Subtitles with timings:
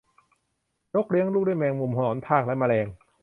[0.93, 2.87] นกเลี้ยงลูกด้วยแมงมุมหนอนทากและแมลง